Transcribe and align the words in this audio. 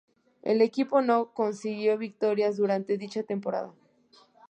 El 0.41 0.63
equipo 0.63 0.99
no 1.03 1.31
consiguió 1.31 1.95
victorias 1.95 2.57
durante 2.57 2.97
dicha 2.97 3.21
temporada. 3.21 3.71